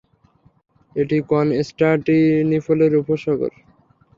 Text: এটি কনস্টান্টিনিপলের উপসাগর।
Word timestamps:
এটি 0.95 1.17
কনস্টান্টিনিপলের 1.31 2.93
উপসাগর। 3.01 3.51